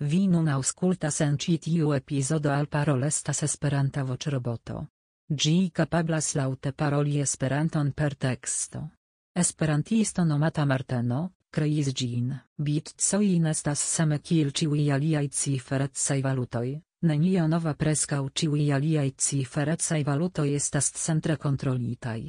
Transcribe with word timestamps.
Vi 0.00 0.26
nun 0.32 0.46
aŭskultas 0.48 1.20
en 1.20 1.34
ĉi 1.36 1.58
tiu 1.66 1.90
epizodo 1.92 2.48
al 2.50 2.66
parolestas 2.72 3.42
Esperanta 3.44 4.04
voĉroboto. 4.08 4.86
Ĝi 5.28 5.70
kapablas 5.76 6.30
laŭte 6.34 6.72
paroli 6.72 7.20
Esperanton 7.20 7.92
per 7.92 8.16
teksto. 8.16 8.80
Esperantisto 9.36 10.24
nomata 10.24 10.64
Marteno, 10.64 11.20
kreis 11.50 11.92
ĝin. 11.92 12.32
Bitcoin 12.56 13.46
estas 13.52 13.84
same 13.92 14.18
kiel 14.18 14.50
ĉiuj 14.50 14.88
aliaj 14.96 15.26
ciferecaj 15.28 16.18
valutoj, 16.22 16.80
nenio 17.02 17.46
nova 17.46 17.74
preskaŭ 17.74 18.24
ĉiuj 18.32 18.72
aliaj 18.80 19.08
ciferecaj 19.28 20.02
valutoj 20.04 20.48
estas 20.54 20.92
centre 21.04 21.36
kontrolitaj. 21.36 22.20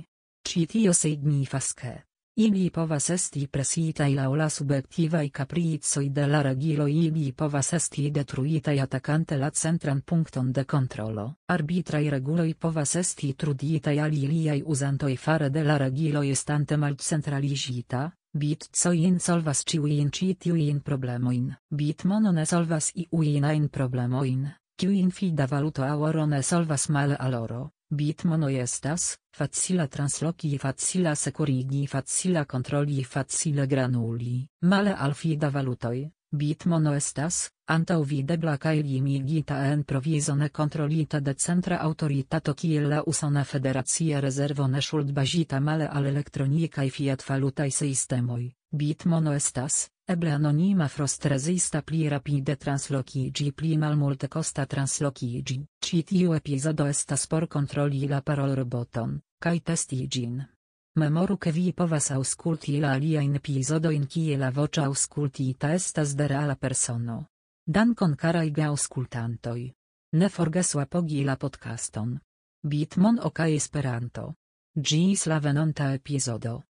Ĉi 0.44 0.68
tio 0.68 0.94
signifas 0.94 1.74
ke 1.74 2.00
ili 2.36 2.70
povas 2.70 3.09
esti 3.09 3.47
presitaj 3.47 4.14
laŭ 4.16 4.36
la 4.36 4.50
subjektivaj 4.50 5.29
kapricoj 5.29 6.09
de 6.09 6.27
la 6.27 6.41
regiloj 6.41 6.91
ili 6.91 7.32
povas 7.32 7.73
esti 7.73 8.09
detruitaj 8.11 8.79
atakante 8.82 9.38
la 9.38 9.50
centran 9.50 10.01
punkton 10.01 10.51
de 10.51 10.64
kontrolo. 10.64 11.33
Arbitraj 11.47 12.09
reguloj 12.09 12.54
povas 12.54 12.96
esti 12.96 13.33
truditaj 13.33 14.00
al 14.00 14.14
iliaj 14.14 14.64
uzantoj 14.65 15.18
fare 15.18 15.50
de 15.50 15.64
la 15.64 15.78
regiloj 15.78 16.29
estante 16.29 16.78
malcentraliĝita, 16.78 18.11
Bitcoin 18.34 19.20
solvas 19.20 19.65
ĉiujn 19.68 20.09
ĉi 20.09 20.34
tiujn 20.39 20.79
problemojn. 20.79 21.50
Bitmono 21.70 22.32
ne 22.32 22.45
solvas 22.45 22.93
iujn 22.95 23.43
ajn 23.43 23.68
problemojn, 23.68 24.48
kiujn 24.79 25.11
fida 25.11 25.45
valuto 25.51 25.84
aŭ 25.84 26.25
ne 26.25 26.42
solvas 26.42 26.89
male 26.89 27.18
al 27.20 27.36
oro. 27.36 27.71
Bitmono 27.93 28.47
estas, 28.50 29.18
facila 29.36 29.87
transloki 29.87 30.57
facila 30.57 31.15
securigi 31.15 31.87
facila 31.87 32.45
kontroli 32.45 33.03
facile 33.03 33.67
granuli. 33.67 34.47
Male 34.61 34.95
al 34.97 35.14
fida 35.14 35.50
valutoj, 35.50 36.09
Bitmono 36.31 36.94
estas, 36.95 37.50
antau 37.67 38.03
videbla 38.03 38.53
kaj 38.58 38.77
limigita 38.81 39.58
en 39.73 39.83
provizone 39.83 40.50
kontrolita 40.50 41.19
de 41.19 41.33
centra 41.33 41.81
autoritato 41.81 42.53
kiel 42.53 42.88
la 42.89 43.03
usona 43.06 43.44
federacia 43.44 44.20
rezervo 44.20 44.67
ne 44.67 44.81
szuldbazita 44.81 45.59
male 45.59 45.89
al 45.92 46.05
elektronikaj 46.05 46.89
fiat 46.89 47.30
valutaj 47.30 47.70
sistemoj. 47.72 48.61
Bitmono 48.73 49.33
estas, 49.33 49.89
eble 50.08 50.31
anonima 50.31 50.88
frostrezista 50.88 51.81
pli 51.81 52.05
rapide 52.09 52.55
translokiĝi 52.55 53.52
pli 53.52 53.72
malmultekosta 53.77 54.66
translokiĝi. 54.66 55.58
Ĉi 55.83 56.00
tiu 56.11 56.33
epizodo 56.38 56.88
estas 56.88 57.27
por 57.27 57.47
kontroli 57.47 58.08
la 58.08 58.22
parolroboton, 58.22 59.19
kaj 59.44 59.59
testi. 59.59 60.08
Memoru 60.95 61.38
ke 61.38 61.52
vi 61.52 61.73
povas 61.73 62.09
aŭskulti 62.11 62.80
la 62.80 62.95
aliajn 62.95 63.36
epizodojn 63.42 64.08
kie 64.08 64.38
la 64.38 64.49
voĉo 64.55 64.88
aŭskultita 64.88 65.73
estas 65.73 66.16
de 66.16 66.27
reala 66.27 66.55
persono. 66.55 67.25
Dankon 67.67 68.16
karaj 68.16 68.49
geaŭskultantoj. 68.52 69.61
Ne 70.11 70.30
forgesu 70.30 70.80
apogi 70.80 71.23
la 71.23 71.36
podcaston. 71.36 72.19
Bitmon 72.64 73.19
ok 73.23 73.39
Esperanto. 73.55 74.33
Ĝis 74.75 75.25
la 75.27 75.39
venonta 75.39 75.94
epizodo. 75.94 76.59